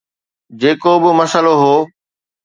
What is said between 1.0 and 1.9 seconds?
به مسئلو هو.